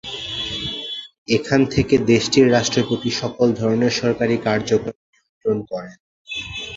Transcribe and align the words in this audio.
এখান 1.27 1.61
থেকে 1.73 1.95
দেশটির 2.11 2.47
রাষ্ট্রপতি 2.51 3.09
সকল 3.21 3.47
ধরনের 3.59 3.93
সরকারি 4.01 4.35
কার্যক্রম 4.47 4.97
নিয়ন্ত্রণ 5.03 5.57
করেন। 5.71 5.97